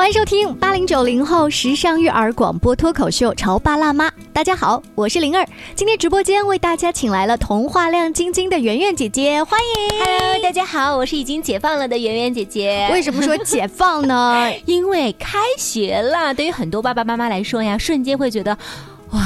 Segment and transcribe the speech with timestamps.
[0.00, 4.08] 欢迎收听八零九零后时尚育儿广播脱口秀《潮爸辣妈》。
[4.32, 5.46] 大家好，我是灵儿。
[5.74, 9.98] 今天直播间为大家请来了童话亮晶晶的圆圆姐姐，欢迎。
[10.02, 12.88] Hello，大家好，我是已经解放了的圆圆姐姐。
[12.90, 14.50] 为什么说解放呢？
[14.64, 18.56] 因为开学了，对于很多爸爸妈妈来说呀，瞬间会觉得，
[19.10, 19.20] 哇。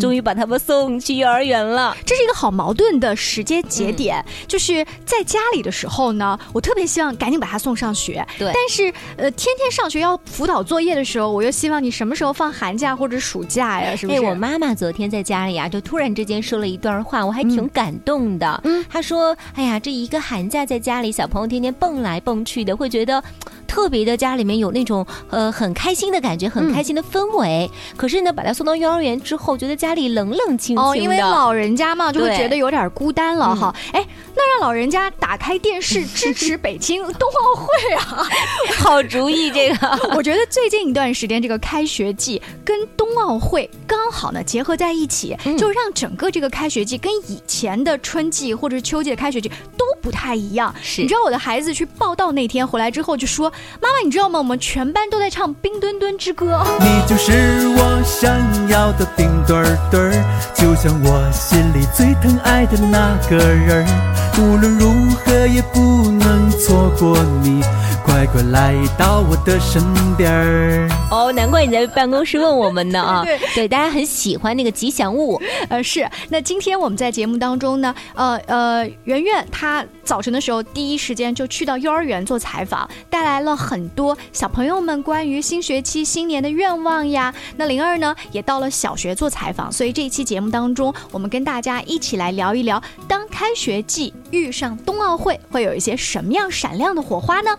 [0.00, 4.18] 终于把他们送去幼儿园了，这是一个好矛盾的时间节点。
[4.26, 8.26] 嗯、就是在家里的时候呢，我特别希望赶紧把他送上学。
[8.38, 13.94] 对，但是呃，天天上学要辅导作业的时候，我又希望你什么时候放寒假或者暑假呀？
[13.96, 14.18] 是不是？
[14.18, 18.60] 哎，我妈妈昨天在家里啊，就突然之间说了一段话，我还挺感动的。
[18.64, 23.22] 嗯，她说：“哎呀，这一个寒假在家里，小朋友天天蹦来蹦去的，会觉得
[23.66, 27.70] 特别的家里面有那种呃很开心的感觉，很开心的氛围。
[27.72, 30.82] 嗯、可是呢，把他送到幼儿园之后，觉得家里冷冷清清的。
[30.82, 33.74] 哦，因为老人家嘛，就会觉得有点孤单了哈。
[33.92, 38.28] 哎、嗯，那让老人家打开电视支持北京冬奥会啊，
[38.76, 39.50] 好主意！
[39.50, 50.74] 这个， 我觉得最近一段时间这个开学季跟冬奥会刚好呢结合在一起，嗯、就让整个这个开学季跟以前的春季或者秋季的开学季都不太一样。
[50.82, 54.38] 是，你知道我的孩子去报道那天回来之后就说：“妈妈，你知道吗？
[54.38, 58.34] 我们全班都在唱《冰墩墩之歌》。”你就是我想
[58.68, 60.24] 要的冰墩墩儿。
[60.54, 67.60] 就像我心里最疼爱的那个人儿，无论如何也不能错过你，
[68.08, 69.82] 快快来到我的身
[70.16, 70.88] 边儿。
[71.10, 73.22] 哦，难怪你在办公室问我们呢啊！
[73.28, 76.08] 对对，大家很喜欢那个吉祥物，呃是。
[76.30, 87.34] 那今天我们在节目当中呢，呃呃，圆圆她早晨的时候第一时间就去到幼儿园做采访，带来了很多小朋友们关于新学期新年的愿望呀。
[87.58, 97.50] 那灵儿呢也到了小学做采访，所以这一期节目当中，我们跟大家一起来聊一聊，当开学季遇上冬奥会，会有一些什么样闪亮的火花呢？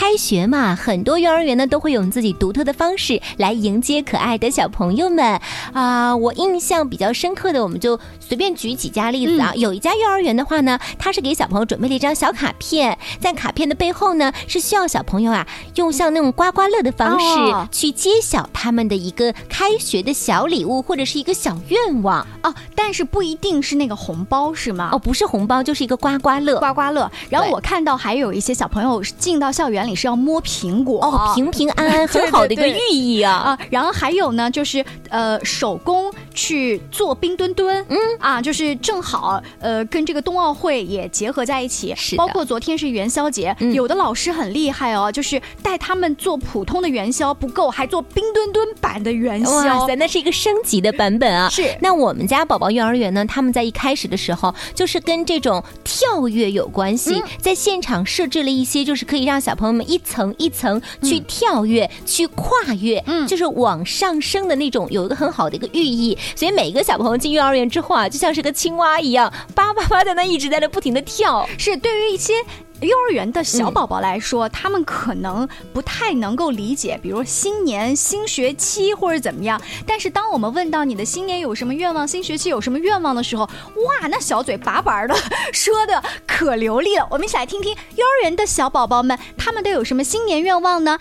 [0.00, 5.38] 开学嘛，很多幼儿园呢都会用自己独特的方式来迎接可爱的小朋友们
[5.74, 6.16] 啊。
[6.16, 9.52] 我印象比较深刻的，我们就随便举几家例子啊。
[9.54, 22.54] 嗯、有一家幼儿园的话呢，它是给小朋友准备了一张小卡片，在卡片的背后呢，是需要小朋友啊用像那种刮刮乐的方式去揭晓他们的一个开学的小礼物或者是一个小愿望哦。
[22.74, 24.88] 但是不一定是那个红包是吗？
[24.92, 26.58] 哦，不是红包，就是一个刮刮乐。
[26.58, 27.12] 刮刮乐。
[27.28, 29.89] 然后我看到还有一些小朋友进到校园里。
[29.94, 33.58] 是要摸苹果哦，平平安安，很好的一个寓意啊啊！
[33.70, 41.94] 然后还有呢，就是呃，手工去做冰墩墩，嗯啊，就是正好呃，跟这个冬奥会也结合在一起。
[41.96, 49.50] 是，包括昨天是元宵节，嗯、有的老师很厉害哦，就是带他们做普通的元宵不够，还做冰墩墩版的元宵。
[49.50, 51.48] 哇塞，那是一个升级的版本啊！
[51.48, 51.76] 是。
[51.80, 59.79] 那我们家宝宝幼儿园呢，他们在一开始的时候，就是跟这种跳跃有关系，嗯、在现场设置了一些，就是可以让小朋友们。
[59.84, 66.16] 一层一层去跳跃，嗯、去跨越，嗯，就是往上升的那种，有一个很好的一个寓意。
[66.34, 71.48] 所以每一个小朋友进幼儿园之后啊，就像是个青蛙一样，叭叭叭在那一直在那不停的跳。
[71.58, 72.34] 是对于一些。
[72.80, 79.60] 幼儿园的小宝宝来说，他们可能不太能够理解，比如新年、新学期或者怎么样。
[79.86, 85.14] 但是当我们问到你的新年有什么愿望，新学期有什么愿望的时候，哇，那小嘴巴巴的
[85.52, 87.06] 说的可流利了。
[87.10, 90.98] 我们一起来听听幼儿园的小宝宝们，他们都有什么新年愿望呢？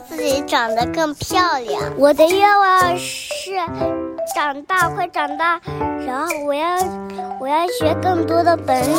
[0.00, 1.82] 自己长得更漂亮。
[1.96, 3.52] 我的愿望是
[4.34, 5.60] 长大，快长大，
[6.06, 6.76] 然后我要
[7.40, 8.94] 我要学更多的本领。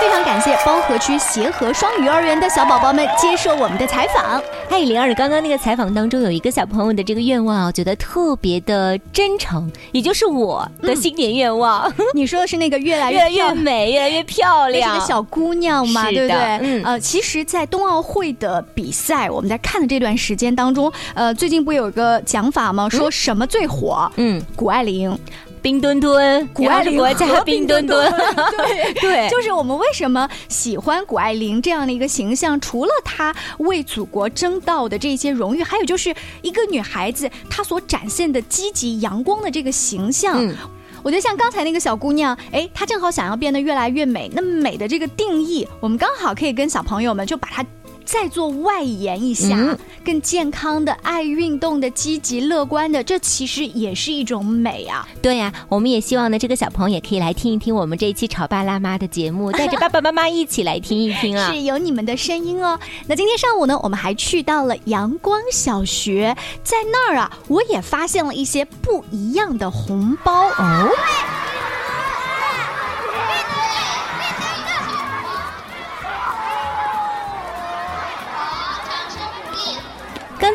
[0.00, 4.42] 非常感谢包河区协和双语幼儿园的小宝宝们接受我们的采访。
[4.68, 11.88] 嗨，灵儿，刚刚那个采访当中有一个小朋友的这个愿望，我觉得特别的真诚，也就是我的新年愿望。
[11.98, 16.38] 嗯、 你说的是那个越来越 越美，越来越漂亮，是个小姑娘嘛，对不对？
[16.60, 22.88] 嗯，呃，其实，在冬奥会的比赛，我们在看的这段时间当中，呃，最近不有个讲法吗？
[22.90, 24.10] 说什么最火？
[24.16, 25.16] 嗯，谷爱凌。
[25.64, 28.12] 冰墩墩，谷爱凌国家冰墩墩，
[28.58, 32.60] 对对，就是我们为什么喜欢谷爱凌这样的一个形象？
[32.60, 40.36] 除了她为祖国争到的这些荣誉，还有就是一个女孩子她所展现的积极阳光的这个形象。
[40.36, 40.54] 嗯
[41.02, 44.30] 我觉得像刚才那个小姑娘，哎，她正好想要变得越来越美。
[44.34, 47.64] 那么美的这个定义，我们刚好可以跟小朋友们就把它
[48.06, 55.08] 再做外延一下，嗯更健康的、爱运动的、积极乐观的，这其实也是一种美啊。
[55.22, 61.62] 对呀、我们也希望呢，这个小朋友也可以来听一听我们这一期《潮爸辣妈》的节目， 带着爸爸妈妈一起来听一听啊是。
[61.62, 62.78] 有你们的声音哦。
[63.06, 70.90] 那今天上午呢，我们还去到了阳光小学，在那儿啊，我也发现了一些不一样的红包哦。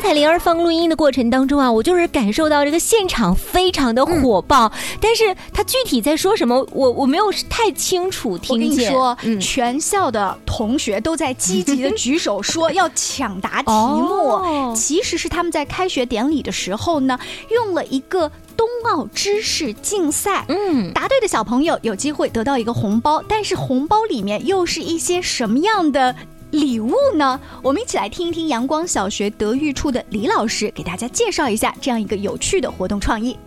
[0.00, 14.08] 刚才灵儿放录音的过程当中啊，我就是感受到这个现场非常的火爆，但是他具体在说什么，我我没有太清楚我跟听说，嗯，全校的同学都在积极的举手说要抢答题目。
[14.14, 17.18] 哦其实是他们在开学典礼的时候呢，
[17.50, 20.46] 用了一个冬奥知识竞赛。
[20.48, 26.16] 嗯，答对的小朋友有机会得到一个红包，但是红包里面又是一些什么样的
[26.50, 27.40] 礼物呢？
[27.62, 33.38] 我们一起来听一听阳光小学德育处的李老师给大家介绍一下这样一个有趣的活动创意。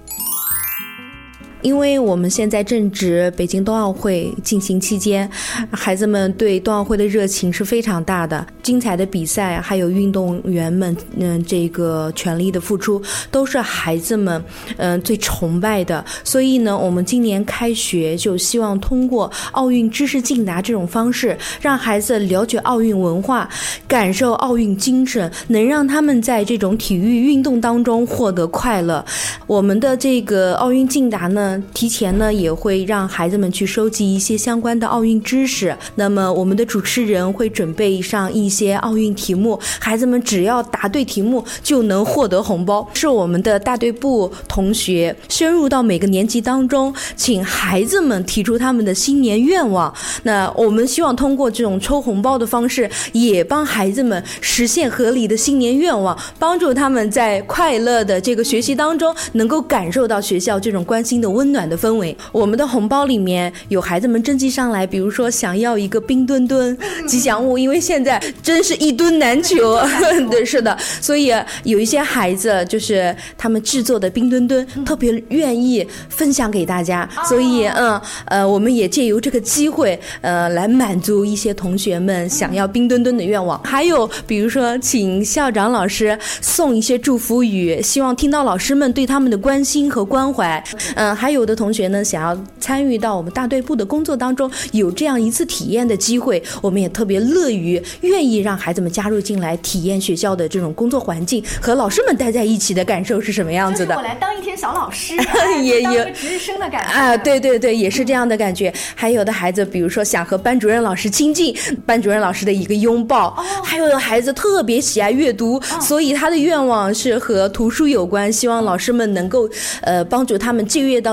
[1.63, 5.27] 因为我们现在正值北京冬奥会进行期间，
[5.71, 13.01] 孩子们对冬奥会的热情是非常大的，精彩的比赛还有运动员们嗯这个全力的付出，
[13.31, 14.43] 都是孩子们
[14.77, 16.03] 嗯最崇拜的。
[16.23, 23.49] 所以呢，我们今年开学就希望通过奥运知识竞答这种方式，让孩子了解奥运文化，
[23.87, 29.03] 感受奥运精神，能让他们在这种体育运动当中获得快乐。
[29.47, 35.75] 我们的这个奥运竞答呢，提前呢也会让孩子们去收集一些相关的奥运知识。
[35.95, 42.87] 那么我们的主持人会准备上一些奥运题目，孩子们只要答对题目就能获得红包。
[42.93, 49.93] 是我们的大队部同学深入到每个年级当中，请孩子们提出他们的新年愿望。
[50.23, 62.15] 那我们希望通过这种抽红包的方式，也帮孩子们实现合理的新年愿望，帮助他们在快乐的这个学习当中，能够感受到学校这种关心的温暖的氛围。
[62.31, 69.79] 我们的红包里面有孩子们征集上来，比如说想要一个冰墩墩 吉祥物，因为现在真是一墩难求。
[70.29, 83.59] 对，是的，所以有一些孩子就是他们制作的冰墩墩，特别愿意分享给大家，所以嗯呃，我们也借由这个机会，呃，来满足一些同学们想要冰墩墩的愿望。
[83.63, 90.63] 还有比如说，请校长老师送一些祝福语，希望听到老师们对他们的关心和关怀。
[90.95, 103.95] 嗯、还有的同学呢，想要参与到我们大队部的工作当中，有这样一次体验的机会，我们也特别乐于愿意让孩子们加入进来，体验学校的这种工作环境和老师们待在一起的感受是什么样子的。
[103.95, 105.15] 我来当一天小老师，
[105.63, 108.73] 也有值日生的感觉啊，对对对，也是这样的感觉。
[108.95, 111.55] 还有的孩子，比如说想和班主任老师亲近，
[111.85, 113.33] 班主任老师的一个拥抱；
[113.63, 119.49] 还有的孩子特别喜爱阅读，所以他的愿望是和图书有关，希望老师们能够
[119.81, 121.12] 呃帮助他们借阅到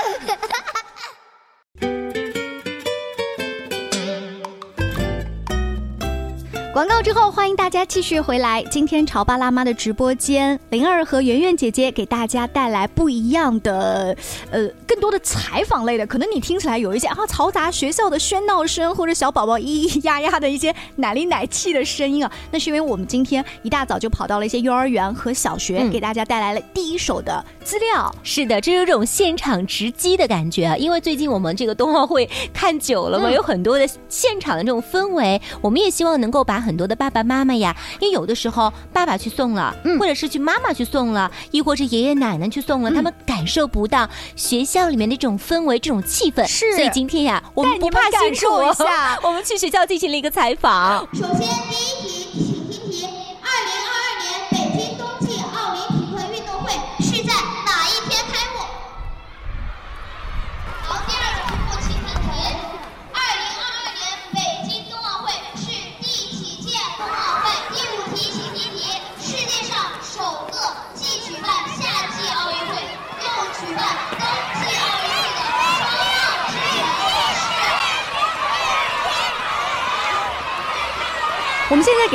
[6.81, 8.63] 广告之后，欢迎大家继续回来。
[8.71, 14.17] 今天潮爸辣妈的直播间，灵儿和圆圆姐姐给大家带来不一样的，
[14.49, 16.07] 呃，更多的采访类的。
[16.07, 28.11] 可能你听起来有一些啊嘈杂学校的喧闹声，或者小宝宝咿咿呀呀的一些奶里奶气的声音啊，那是因为我们今天一大早就跑到了一些幼儿园和小学，嗯给大家带来了第一手的资料。
[28.23, 30.75] 是的，这有种现场直击的感觉啊！
[30.75, 39.99] 因为最近我们这个冬奥会看久了嘛，嗯有很多的现场的这种氛围，我们也希望能够把很多的爸爸妈妈呀，因为有的时候爸爸去送了，嗯。
[39.99, 46.45] 或者是去妈妈去送了，亦或是爷爷奶奶去送了，他们感受不到学校里面的这种氛围、这种气氛。
[46.47, 46.75] 是。
[46.75, 49.19] 所以今天呀，我们不怕辛感苦受一下。
[49.23, 51.07] 我们去学校进行了一个采访。
[51.13, 52.20] 首先，第一题，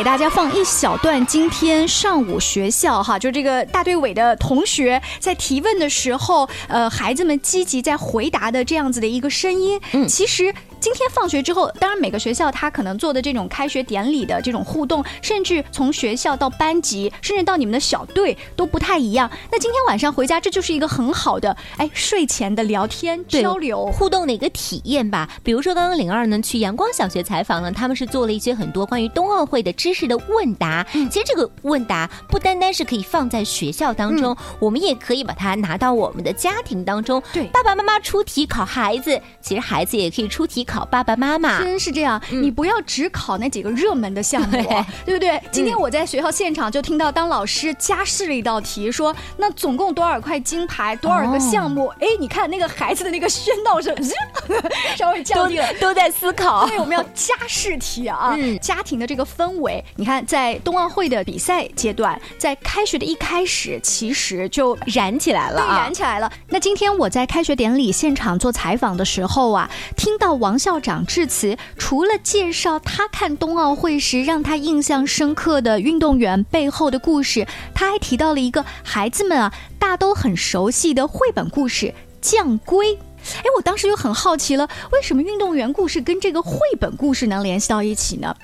[0.06, 9.80] 大家放一小段今天上午学校哈，就这个大队委的同学在提问的时候，呃，孩子们积极在回答的这样子的一个声音。
[9.90, 10.54] 嗯，其实。
[10.86, 19.28] 今天放学之后，当然每个学校他可能做的这种开学典礼的这种互动，甚至从学校到班级，甚至到你们的小队都不太一样。
[19.50, 25.28] 那今天晚上回家，这就是一个很好的哎睡前的聊天交流互动的一个体验吧。
[25.42, 30.86] 比如说刚刚灵儿呢去阳光小学采访呢，他们是做了一些很多关于冬奥会的知识的问答。
[30.92, 37.20] 其实这个问答不单单是可以放在学校当中，我们也可以把它拿到我们的家庭当中。
[37.32, 40.64] 对，爸爸妈妈出题考孩子，其实孩子也可以出题。
[40.75, 44.62] 考爸爸妈妈真是这样，你不要只考那几个热门的项目，
[45.06, 45.40] 对不对？
[45.50, 51.87] 今天我在学校现场就听到，当老师加试了一道题，说那总共多少块金牌，多少个项目？
[52.00, 53.97] 哎，你看那个孩子的那个喧闹声，
[54.99, 56.66] 稍微降低了，都在思考。
[56.68, 58.37] 对，我们要加试题啊！
[58.61, 66.30] 家庭的这个氛围，你看在冬奥会的比赛阶段，在开学的一开始，其实就燃起来了啊，燃起来了。
[66.49, 70.56] 那今天我在开学典礼现场做采访的时候啊，听到王。
[70.66, 81.87] 校长致辞，除了介绍他看冬奥会时让他印象深刻的运动员背后的故事，他还提到了一个孩子们啊大都很熟悉的绘本故事
[82.20, 82.96] 《将龟》。
[82.99, 88.35] 哎，我当时就很好奇了，为什么运动员故事跟这个绘本故事能联系到一起呢？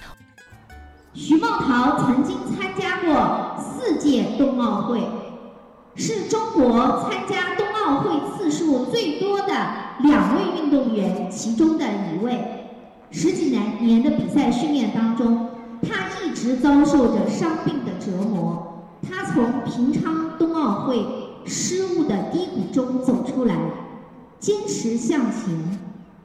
[1.14, 5.00] 徐梦桃曾经参加过四届冬奥会，
[5.96, 9.90] 是中国参加冬奥会次数最多的。
[10.02, 12.66] 两位运动员其中的一位，
[13.10, 15.48] 十几年年的比赛训练当中，
[15.82, 18.68] 他一直遭受着伤病的折磨。
[19.02, 21.04] 他从平昌冬奥会
[21.44, 23.56] 失误的低谷中走出来，
[24.38, 25.80] 坚持向前，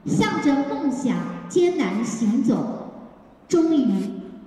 [0.06, 1.16] 向着梦想
[1.48, 2.92] 艰难行走，
[3.48, 3.88] 终于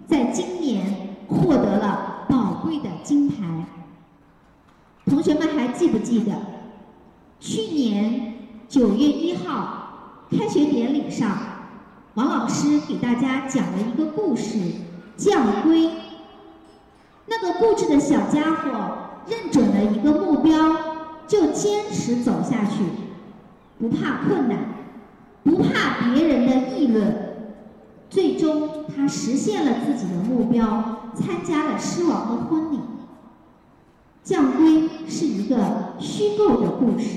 [0.06, 3.66] 在今年获得了宝贵的金牌。
[5.06, 6.32] 同学们还记不记得
[7.38, 8.29] 去年？
[8.70, 11.28] 九月一号开学典礼上，
[12.14, 14.58] 王老师给大家讲了一个故事
[15.16, 15.88] 《将龟》。
[17.26, 18.70] 那个固执的小家伙
[19.28, 20.54] 认准了一个目标，
[21.26, 22.84] 就坚持走下去，
[23.80, 24.58] 不怕困难，
[25.42, 27.12] 不怕别人的议论。
[28.08, 32.78] 最终，他实现了自己的目标，参加了狮王的婚礼。
[34.22, 37.16] 将龟是一个虚构的故事。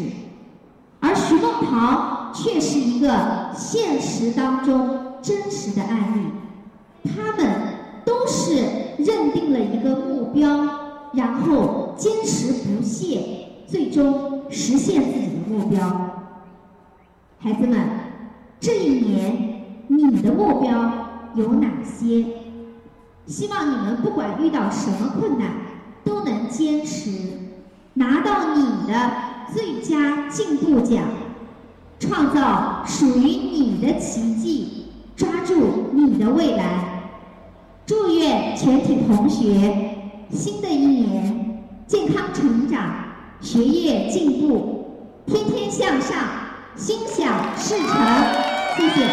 [1.28, 7.46] 徐梦桃却是一个现实当中真实的案例，他们
[8.04, 8.56] 都是
[8.98, 15.80] 认定了一个目标，然后坚持不懈，最终实现自己的目标。
[17.40, 17.80] 孩子们，
[18.60, 20.92] 这一年你的目标
[21.36, 22.26] 有哪些？
[23.26, 25.48] 希望你们不管遇到什么困难，
[26.04, 27.12] 都能坚持，
[27.94, 29.33] 拿到你的。
[29.52, 31.04] 最佳进步奖，
[32.00, 37.02] 创造属于你的奇迹，抓住你的未来。
[37.86, 39.96] 祝愿全体同学
[40.32, 42.94] 新的一年健康成长，
[43.42, 46.18] 学业进步，天天向上，
[46.76, 47.88] 心想事成。
[48.78, 49.08] 谢谢。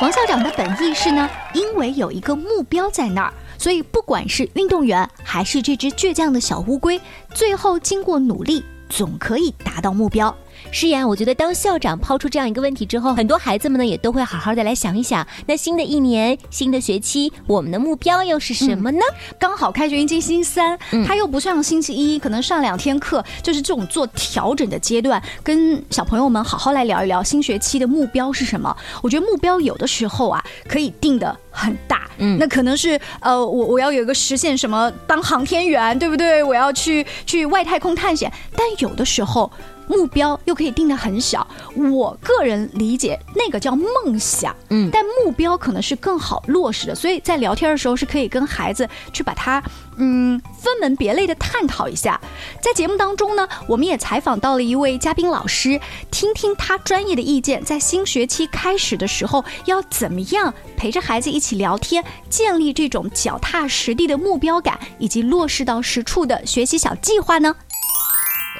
[0.00, 7.00] 王校长的本意是呢，因为有一个目标在那儿，所以不管是运动员还是这只倔强的小乌龟，
[7.32, 8.64] 最后经过努力。
[8.88, 10.34] 总可以达到目标。
[10.70, 19.00] 是呀，我觉得当校长抛出这样一个问题之后，很多孩子们呢也都会好好的来想一想，那新的一年、新的学期，我们的目标又是什么呢？
[19.38, 28.76] 刚好开学迎接星期三，他又不像星期一，可能上两天课，就是这种做调整的阶段，跟小朋友们好好来聊一聊新学期的目标是什么。
[29.02, 36.42] 我觉得目标有的时候啊，可以定的很大，嗯，那可能是呃，我我要有一个实现什么当航天员，对不对？
[36.42, 39.50] 我要去去外太空探险，但有的时候。
[39.88, 49.62] 目标又可以定得很小，我个人理解那个叫梦想，嗯，但目标可能是更好落实的，所以在聊天的时候是可以跟孩子去把它，
[49.96, 52.20] 嗯，分门别类的探讨一下。
[52.60, 55.80] 在节目当中呢，我们也采访到了一位嘉宾老师，
[56.10, 67.54] 听听他专业的意见，在新学期开始的时候要怎么样陪着孩子一起聊天，建立这种脚踏实地的目标感，以及落实到实处的学习小计划呢？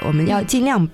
[0.07, 0.87] 我们要尽量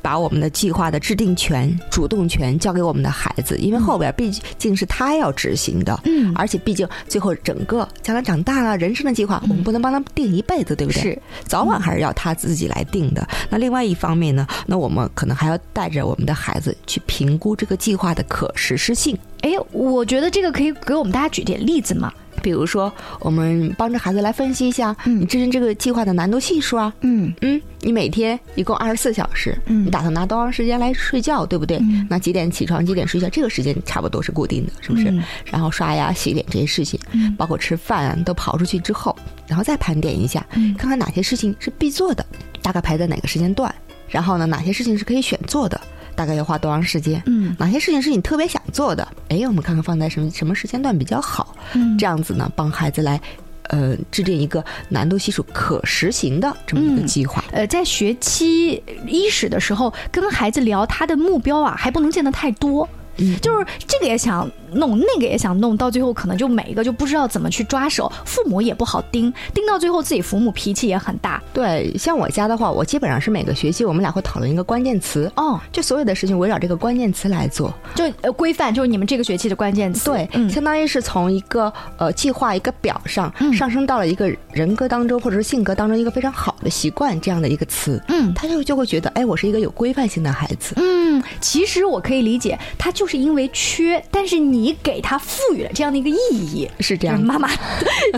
[0.00, 5.98] 把我们的计划的制定权、主动权交给我们的孩子，因为后边毕竟是他要执行的。
[6.04, 11.02] 嗯，而且毕竟最后整个将来长大了，人生的计划我们不能帮他定一辈子，对不对？
[11.02, 13.26] 是，早晚还是要他自己来定的。
[13.48, 19.16] 那另外一方面呢，那我们可能还要带着我们的孩子去评估这个计划的可实施性。
[19.42, 22.12] 哎，我觉得这个可以给我们大家举点例子吗？
[22.42, 26.92] 比如说，我们帮着孩子来分析一下，你制定这个计划的难度系数啊。
[27.00, 31.80] 嗯嗯，你每天一共二十四小时，嗯你打算拿多长时间来睡觉，对不对？
[32.10, 35.10] 那几点起床，几点睡觉，这个时间差不多是固定的，是不是？
[35.10, 36.98] 嗯然后刷牙、洗脸这些事情，
[37.38, 42.24] 包括吃饭啊，都跑出去之后，然后再盘点一下，嗯看看哪些事情是必做的，
[42.60, 43.72] 大概排在哪个时间段，
[44.08, 45.80] 然后呢，哪些事情是可以选做的。
[46.14, 47.22] 大概要花多长时间？
[47.26, 49.06] 嗯，哪些事情是你特别想做的？
[49.28, 51.56] 哎，我们看看放在什么什么时间段比较好？
[51.74, 53.20] 嗯这样子呢，帮孩子来，
[53.64, 57.44] 呃，制定一个难度系数可实行的这么一个计划。
[57.52, 62.88] 呃，在学期伊始的时候，跟孩子聊他的目标啊，还不能见得太多。
[63.18, 71.42] 嗯，就是这个也想弄，那个也想弄，到最后可能就每一个就不知道怎么去抓手，父母也不好盯，盯到最后自己父母脾气也很大。
[71.52, 77.72] 对，像我家的话，我基本上是每个学期我们俩会讨论一个关键词，哦，就所有的事情围绕这个关键词来做。
[77.94, 80.10] 就呃规范，就是你们这个学期的关键词。
[80.10, 90.74] 对，嗯相当于是从一个呃计划一个表上、上升到了一个人格当中或者是性格当中一个非常好的习惯这样的一个词，嗯，他就就会觉得，哎，我是一个有规范性的孩子。
[90.76, 97.48] 嗯，其实我可以理解，他就是因为缺，但是你给他赋予了这样的一个意义，是这样妈妈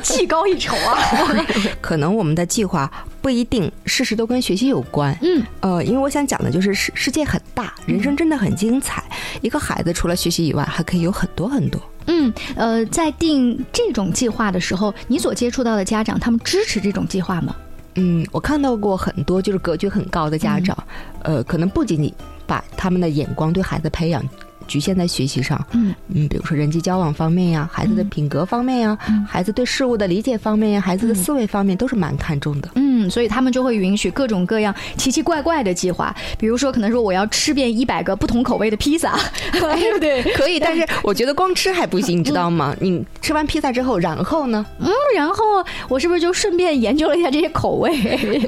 [0.02, 0.98] 技高一筹啊。
[1.80, 9.02] 可能我们的计划不一定事事都跟学习有关，嗯，呃，因为我想讲的就是世世界很大，人生真的很精彩。
[9.40, 11.80] 一个孩子除了学习以外，还可以有很多很多。
[12.06, 17.56] 嗯，呃，在定这种计划的时候，你所接触到的家长，他们支持这种计划吗？
[17.96, 20.76] 嗯，我看到过很多就是格局很高的家长，
[21.22, 22.12] 呃，可能不仅仅
[22.46, 24.22] 把他们的眼光对孩子培养
[24.66, 32.68] 局限在学习上，嗯嗯，比如说人际交往方面呀，孩子的品格方面呀，孩子对事物的理解方面呀，孩子的思维方面都是蛮看重的。
[32.74, 39.18] 嗯，所以他们就会允许各种各样奇奇怪怪的计划，比如说可能说我要吃遍一百个不同口味的披萨，
[39.52, 40.22] 对 不对？
[40.34, 42.74] 可以，但是我觉得光吃还不行，你知道吗？
[42.80, 44.64] 你吃完披萨之后，然后呢？
[44.80, 45.44] 嗯，然后
[45.88, 47.92] 我是不是就顺便研究了一下这些口味？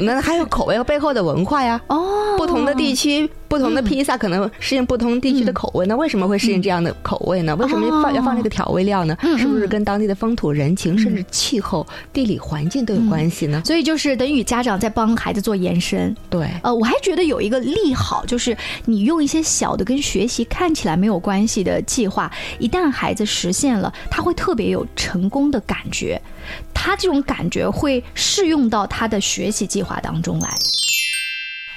[0.01, 1.81] 那还有口味背后的文化呀。
[1.89, 3.29] 哦，不同的地区。
[3.49, 7.55] 不同的披萨可能适应不同地区的口味，那为什么会适应这样的口味呢？
[7.57, 9.17] 为什么放要放这个调味料呢？
[9.39, 13.63] 是不是跟当地的风土人情，甚至气候、地理环境都有关系呢？
[13.65, 16.15] 所以就是等于家长在帮孩子做延伸。
[16.29, 26.21] 对，呃，我还觉得有一个利好，就是你用一些小的跟学习看起来没有关系的计划，一旦孩子实现了，他会特别有成功的感觉，
[26.75, 30.49] 他这种感觉会适用到他的学习计划当中来。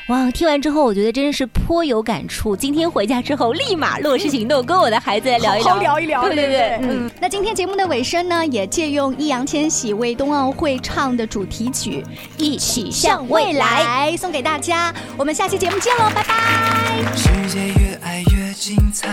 [0.09, 2.55] 哇，听完之后，我觉得真是颇有感触。
[2.55, 6.23] 今天回家之后，立马落实行动，跟我的孩子来聊一聊，好好聊一聊。
[6.23, 7.07] 对对对，嗯。
[7.21, 12.01] 那今天节目的尾声呢，也借用易烊千玺为冬奥会唱的主题曲
[12.37, 14.91] 《一起向未来》送给大家。
[15.15, 17.15] 我们下期节目见喽，拜拜。
[17.15, 19.07] 世界越爱越精彩，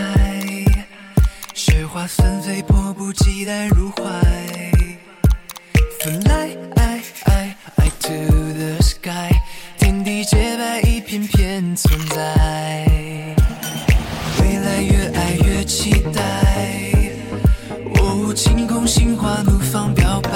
[1.53, 4.03] 雪花纷飞，迫不及待入怀。
[6.01, 6.76] Fly I
[11.17, 12.87] 白，一片片存在。
[14.41, 16.21] 未来越爱越期待，
[17.95, 20.31] 哦，晴空心花怒放表白。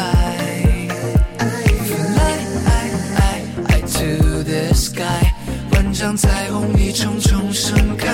[1.39, 5.35] Fly I I I to the sky，
[5.73, 8.09] 万丈彩虹一重重盛开